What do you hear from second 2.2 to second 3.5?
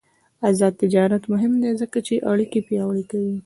اړیکې پیاوړې کوي.